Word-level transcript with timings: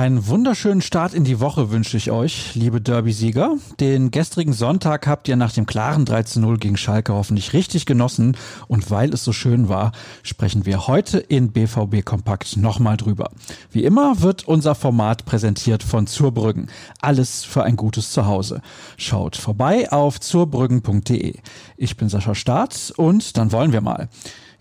Einen 0.00 0.28
wunderschönen 0.28 0.80
Start 0.80 1.12
in 1.12 1.24
die 1.24 1.40
Woche 1.40 1.70
wünsche 1.70 1.98
ich 1.98 2.10
euch, 2.10 2.54
liebe 2.54 2.80
Derby-Sieger. 2.80 3.56
Den 3.80 4.10
gestrigen 4.10 4.54
Sonntag 4.54 5.06
habt 5.06 5.28
ihr 5.28 5.36
nach 5.36 5.52
dem 5.52 5.66
klaren 5.66 6.06
13-0 6.06 6.56
gegen 6.56 6.78
Schalke 6.78 7.12
hoffentlich 7.12 7.52
richtig 7.52 7.84
genossen. 7.84 8.34
Und 8.66 8.90
weil 8.90 9.12
es 9.12 9.24
so 9.24 9.34
schön 9.34 9.68
war, 9.68 9.92
sprechen 10.22 10.64
wir 10.64 10.86
heute 10.86 11.18
in 11.18 11.52
BVB 11.52 12.02
Kompakt 12.02 12.56
nochmal 12.56 12.96
drüber. 12.96 13.30
Wie 13.72 13.84
immer 13.84 14.22
wird 14.22 14.48
unser 14.48 14.74
Format 14.74 15.26
präsentiert 15.26 15.82
von 15.82 16.06
Zurbrüggen. 16.06 16.70
Alles 17.02 17.44
für 17.44 17.64
ein 17.64 17.76
gutes 17.76 18.10
Zuhause. 18.10 18.62
Schaut 18.96 19.36
vorbei 19.36 19.92
auf 19.92 20.18
zurbrüggen.de. 20.18 21.34
Ich 21.76 21.96
bin 21.98 22.08
Sascha 22.08 22.34
Staat 22.34 22.90
und 22.96 23.36
dann 23.36 23.52
wollen 23.52 23.74
wir 23.74 23.82
mal. 23.82 24.08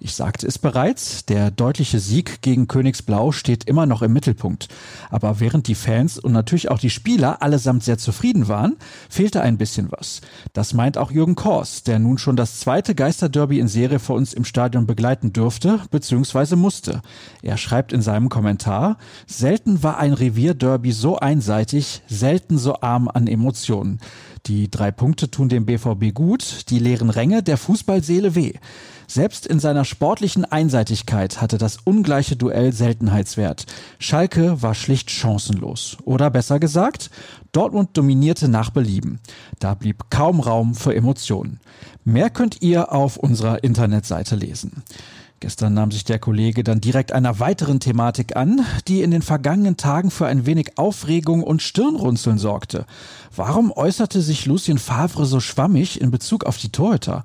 Ich 0.02 0.16
sagte 0.16 0.48
es 0.48 0.58
bereits, 0.58 1.26
der 1.26 1.52
deutliche 1.52 2.00
Sieg 2.00 2.42
gegen 2.42 2.70
Königsblau 2.70 3.34
steht 3.34 3.66
immer 3.66 3.86
noch 3.86 4.02
im 4.02 4.14
Mittelpunkt. 4.14 4.70
Aber 5.10 5.42
während 5.42 5.68
die 5.68 5.76
Fans 5.76 6.18
und 6.18 6.32
natürlich 6.32 6.72
auch 6.72 6.80
die 6.80 6.90
Spieler 6.90 7.42
allesamt 7.42 7.84
sehr 7.84 7.98
zufrieden 7.98 8.48
waren, 8.48 8.78
fehlte 9.10 9.42
ein 9.42 9.58
bisschen 9.58 9.92
was. 9.92 10.22
Das 10.54 10.74
meint 10.74 10.98
auch 10.98 11.12
Jürgen 11.12 11.36
Kors, 11.36 11.84
der 11.84 12.00
nun 12.00 12.18
schon 12.18 12.38
das 12.38 12.62
zweite 12.62 12.96
Geisterderby 12.96 13.60
in 13.60 13.68
Serie 13.68 14.00
vor 14.00 14.16
uns 14.16 14.34
im 14.34 14.46
Stadion 14.46 14.88
begleiten 14.88 15.34
durfte 15.34 15.82
bzw. 15.92 16.56
musste. 16.56 17.02
Er 17.42 17.58
schreibt 17.58 17.92
in 17.92 18.02
seinem 18.02 18.30
Kommentar, 18.30 18.98
selten 19.28 19.84
war 19.84 19.98
ein 19.98 20.14
Revierderby 20.14 20.94
so 20.94 21.18
einseitig, 21.18 22.04
selten 22.08 22.58
so 22.58 22.80
arm 22.80 23.10
an 23.10 23.28
Emotionen. 23.28 24.00
Die 24.46 24.72
drei 24.72 24.92
Punkte 24.92 25.30
tun 25.30 25.50
dem 25.50 25.66
BVB 25.66 26.14
gut, 26.14 26.70
die 26.70 26.80
leeren 26.80 27.10
Ränge 27.10 27.44
der 27.44 27.58
Fußballseele 27.58 28.36
weh. 28.36 28.54
Selbst 29.12 29.48
in 29.48 29.60
seiner 29.60 29.86
sportlichen 29.86 30.46
Einseitigkeit 30.46 31.42
hatte 31.42 31.58
das 31.58 31.78
ungleiche 31.84 32.36
Duell 32.36 32.74
Seltenheitswert. 32.74 33.66
Schalke 33.98 34.62
war 34.62 34.76
schlicht 34.76 35.10
chancenlos. 35.10 35.98
Oder 36.04 36.30
besser 36.30 36.60
gesagt, 36.60 37.10
Dortmund 37.52 37.98
dominierte 37.98 38.48
nach 38.48 38.70
Belieben. 38.70 39.20
Da 39.58 39.74
blieb 39.74 40.12
kaum 40.12 40.40
Raum 40.40 40.76
für 40.76 40.94
Emotionen. 40.94 41.60
Mehr 42.06 42.30
könnt 42.30 42.62
ihr 42.62 42.92
auf 42.92 43.18
unserer 43.18 43.64
Internetseite 43.64 44.36
lesen. 44.36 44.84
Gestern 45.40 45.74
nahm 45.74 45.90
sich 45.90 46.04
der 46.04 46.20
Kollege 46.20 46.64
dann 46.64 46.80
direkt 46.80 47.12
einer 47.12 47.40
weiteren 47.40 47.80
Thematik 47.80 48.36
an, 48.36 48.64
die 48.88 49.02
in 49.02 49.10
den 49.10 49.24
vergangenen 49.24 49.78
Tagen 49.78 50.12
für 50.12 50.28
ein 50.28 50.46
wenig 50.46 50.78
Aufregung 50.78 51.42
und 51.42 51.64
Stirnrunzeln 51.64 52.38
sorgte. 52.38 52.86
Warum 53.36 53.72
äußerte 53.72 54.22
sich 54.22 54.46
Lucien 54.46 54.78
Favre 54.78 55.26
so 55.26 55.40
schwammig 55.40 56.00
in 56.00 56.12
Bezug 56.12 56.44
auf 56.44 56.58
die 56.58 56.72
Torhüter? 56.72 57.24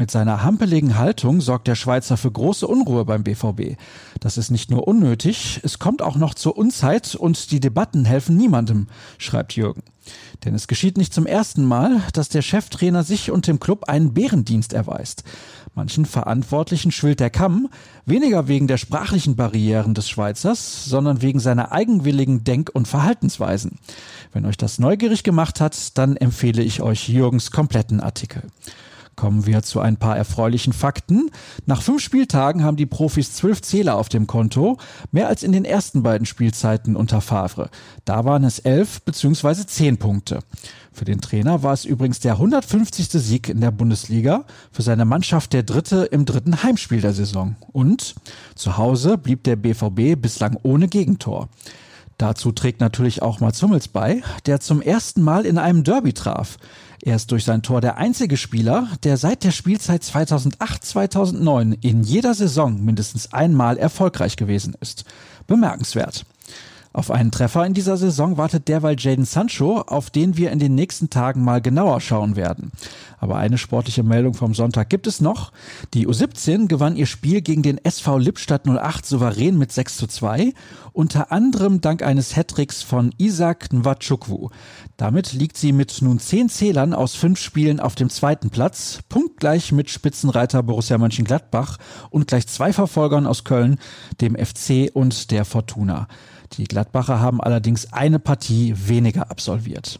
Mit 0.00 0.12
seiner 0.12 0.44
hampeligen 0.44 0.96
Haltung 0.96 1.40
sorgt 1.40 1.66
der 1.66 1.74
Schweizer 1.74 2.16
für 2.16 2.30
große 2.30 2.68
Unruhe 2.68 3.04
beim 3.04 3.24
BVB. 3.24 3.76
Das 4.20 4.38
ist 4.38 4.48
nicht 4.48 4.70
nur 4.70 4.86
unnötig, 4.86 5.58
es 5.64 5.80
kommt 5.80 6.02
auch 6.02 6.14
noch 6.14 6.34
zur 6.34 6.56
Unzeit 6.56 7.16
und 7.16 7.50
die 7.50 7.58
Debatten 7.58 8.04
helfen 8.04 8.36
niemandem, 8.36 8.86
schreibt 9.18 9.56
Jürgen. 9.56 9.82
Denn 10.44 10.54
es 10.54 10.68
geschieht 10.68 10.98
nicht 10.98 11.12
zum 11.12 11.26
ersten 11.26 11.64
Mal, 11.64 12.00
dass 12.12 12.28
der 12.28 12.42
Cheftrainer 12.42 13.02
sich 13.02 13.32
und 13.32 13.48
dem 13.48 13.58
Club 13.58 13.88
einen 13.88 14.14
Bärendienst 14.14 14.72
erweist. 14.72 15.24
Manchen 15.74 16.06
Verantwortlichen 16.06 16.92
schwillt 16.92 17.18
der 17.18 17.30
Kamm, 17.30 17.68
weniger 18.06 18.46
wegen 18.46 18.68
der 18.68 18.78
sprachlichen 18.78 19.34
Barrieren 19.34 19.94
des 19.94 20.08
Schweizers, 20.08 20.84
sondern 20.84 21.22
wegen 21.22 21.40
seiner 21.40 21.72
eigenwilligen 21.72 22.44
Denk- 22.44 22.70
und 22.72 22.86
Verhaltensweisen. 22.86 23.80
Wenn 24.32 24.46
euch 24.46 24.56
das 24.56 24.78
neugierig 24.78 25.24
gemacht 25.24 25.60
hat, 25.60 25.98
dann 25.98 26.16
empfehle 26.16 26.62
ich 26.62 26.82
euch 26.82 27.08
Jürgens 27.08 27.50
kompletten 27.50 27.98
Artikel. 27.98 28.44
Kommen 29.18 29.46
wir 29.46 29.64
zu 29.64 29.80
ein 29.80 29.96
paar 29.96 30.16
erfreulichen 30.16 30.72
Fakten. 30.72 31.28
Nach 31.66 31.82
fünf 31.82 32.00
Spieltagen 32.00 32.62
haben 32.62 32.76
die 32.76 32.86
Profis 32.86 33.32
zwölf 33.32 33.60
Zähler 33.62 33.96
auf 33.96 34.08
dem 34.08 34.28
Konto, 34.28 34.78
mehr 35.10 35.26
als 35.26 35.42
in 35.42 35.50
den 35.50 35.64
ersten 35.64 36.04
beiden 36.04 36.24
Spielzeiten 36.24 36.94
unter 36.94 37.20
Favre. 37.20 37.68
Da 38.04 38.24
waren 38.24 38.44
es 38.44 38.60
elf 38.60 39.02
bzw. 39.02 39.66
zehn 39.66 39.96
Punkte. 39.96 40.38
Für 40.92 41.04
den 41.04 41.20
Trainer 41.20 41.64
war 41.64 41.72
es 41.72 41.84
übrigens 41.84 42.20
der 42.20 42.34
150. 42.34 43.08
Sieg 43.08 43.48
in 43.48 43.60
der 43.60 43.72
Bundesliga, 43.72 44.44
für 44.70 44.82
seine 44.82 45.04
Mannschaft 45.04 45.52
der 45.52 45.64
dritte 45.64 46.04
im 46.04 46.24
dritten 46.24 46.62
Heimspiel 46.62 47.00
der 47.00 47.12
Saison. 47.12 47.56
Und 47.72 48.14
zu 48.54 48.76
Hause 48.76 49.18
blieb 49.18 49.42
der 49.42 49.56
BVB 49.56 50.14
bislang 50.14 50.56
ohne 50.62 50.86
Gegentor. 50.86 51.48
Dazu 52.18 52.50
trägt 52.52 52.80
natürlich 52.80 53.22
auch 53.22 53.40
Mats 53.40 53.62
Hummels 53.62 53.88
bei, 53.88 54.22
der 54.46 54.60
zum 54.60 54.80
ersten 54.80 55.22
Mal 55.22 55.44
in 55.44 55.58
einem 55.58 55.82
Derby 55.82 56.12
traf. 56.12 56.56
Er 57.02 57.16
ist 57.16 57.30
durch 57.30 57.44
sein 57.44 57.62
Tor 57.62 57.80
der 57.80 57.96
einzige 57.96 58.36
Spieler, 58.36 58.88
der 59.04 59.16
seit 59.16 59.44
der 59.44 59.52
Spielzeit 59.52 60.02
2008-2009 60.02 61.78
in 61.80 62.02
jeder 62.02 62.34
Saison 62.34 62.84
mindestens 62.84 63.32
einmal 63.32 63.78
erfolgreich 63.78 64.36
gewesen 64.36 64.74
ist. 64.80 65.04
Bemerkenswert. 65.46 66.26
Auf 66.92 67.10
einen 67.10 67.30
Treffer 67.30 67.66
in 67.66 67.74
dieser 67.74 67.96
Saison 67.96 68.38
wartet 68.38 68.66
derweil 68.68 68.96
Jaden 68.98 69.24
Sancho, 69.24 69.82
auf 69.82 70.10
den 70.10 70.36
wir 70.36 70.50
in 70.50 70.58
den 70.58 70.74
nächsten 70.74 71.10
Tagen 71.10 71.44
mal 71.44 71.60
genauer 71.60 72.00
schauen 72.00 72.34
werden. 72.34 72.72
Aber 73.18 73.36
eine 73.36 73.58
sportliche 73.58 74.02
Meldung 74.02 74.34
vom 74.34 74.54
Sonntag 74.54 74.88
gibt 74.88 75.06
es 75.06 75.20
noch. 75.20 75.52
Die 75.92 76.06
U17 76.06 76.66
gewann 76.66 76.96
ihr 76.96 77.06
Spiel 77.06 77.42
gegen 77.42 77.62
den 77.62 77.78
SV 77.78 78.18
Lippstadt 78.18 78.66
08 78.66 79.04
souverän 79.04 79.58
mit 79.58 79.72
6 79.72 79.96
zu 79.96 80.06
2, 80.06 80.54
unter 80.92 81.30
anderem 81.30 81.80
dank 81.80 82.02
eines 82.02 82.36
Hattricks 82.36 82.82
von 82.82 83.12
Isaac 83.18 83.72
Nwachukwu. 83.72 84.50
Damit 84.96 85.32
liegt 85.32 85.56
sie 85.56 85.72
mit 85.72 86.00
nun 86.00 86.18
10 86.18 86.48
Zählern 86.48 86.94
aus 86.94 87.14
5 87.16 87.38
Spielen 87.38 87.80
auf 87.80 87.96
dem 87.96 88.08
zweiten 88.08 88.50
Platz, 88.50 89.00
punktgleich 89.08 89.72
mit 89.72 89.90
Spitzenreiter 89.90 90.62
Borussia 90.62 90.96
Mönchengladbach 90.96 91.78
und 92.10 92.28
gleich 92.28 92.46
zwei 92.46 92.72
Verfolgern 92.72 93.26
aus 93.26 93.44
Köln, 93.44 93.78
dem 94.20 94.36
FC 94.36 94.90
und 94.92 95.30
der 95.30 95.44
Fortuna. 95.44 96.08
Die 96.54 96.64
Gladbacher 96.78 97.18
haben 97.18 97.40
allerdings 97.40 97.92
eine 97.92 98.20
Partie 98.20 98.72
weniger 98.76 99.32
absolviert. 99.32 99.98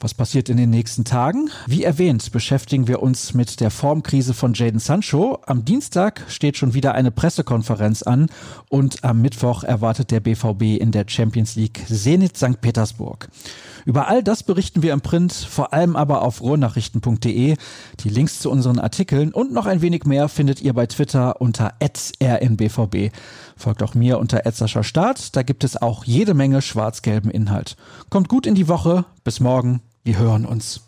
Was 0.00 0.12
passiert 0.12 0.48
in 0.48 0.56
den 0.56 0.70
nächsten 0.70 1.04
Tagen? 1.04 1.50
Wie 1.66 1.84
erwähnt, 1.84 2.32
beschäftigen 2.32 2.88
wir 2.88 3.02
uns 3.02 3.32
mit 3.32 3.60
der 3.60 3.70
Formkrise 3.70 4.34
von 4.34 4.52
Jaden 4.52 4.80
Sancho. 4.80 5.38
Am 5.46 5.64
Dienstag 5.64 6.24
steht 6.28 6.56
schon 6.56 6.74
wieder 6.74 6.94
eine 6.94 7.10
Pressekonferenz 7.10 8.02
an 8.02 8.28
und 8.68 9.04
am 9.04 9.22
Mittwoch 9.22 9.64
erwartet 9.64 10.10
der 10.10 10.20
BVB 10.20 10.80
in 10.80 10.90
der 10.90 11.06
Champions 11.08 11.56
League 11.56 11.84
Zenit 11.88 12.36
St. 12.36 12.60
Petersburg. 12.60 13.28
Über 13.84 14.08
all 14.08 14.22
das 14.22 14.42
berichten 14.42 14.82
wir 14.82 14.92
im 14.92 15.02
Print, 15.02 15.32
vor 15.32 15.72
allem 15.72 15.94
aber 15.94 16.22
auf 16.22 16.40
ruhrnachrichten.de. 16.40 17.56
Die 18.00 18.08
Links 18.08 18.40
zu 18.40 18.50
unseren 18.50 18.78
Artikeln 18.78 19.32
und 19.32 19.52
noch 19.52 19.66
ein 19.66 19.82
wenig 19.82 20.04
mehr 20.04 20.28
findet 20.28 20.62
ihr 20.62 20.72
bei 20.72 20.86
Twitter 20.86 21.40
unter 21.40 21.74
rnbvb. 21.82 23.10
Folgt 23.56 23.82
auch 23.82 23.94
mir 23.94 24.18
unter 24.18 24.42
Start. 24.82 25.36
Da 25.36 25.42
gibt 25.42 25.64
es 25.64 25.80
auch 25.80 26.04
jede 26.04 26.34
Menge 26.34 26.62
schwarz-gelben 26.62 27.30
Inhalt. 27.30 27.76
Kommt 28.08 28.28
gut 28.28 28.46
in 28.46 28.54
die 28.54 28.68
Woche. 28.68 29.04
Bis 29.24 29.40
morgen. 29.40 29.80
Wir 30.02 30.18
hören 30.18 30.44
uns. 30.44 30.84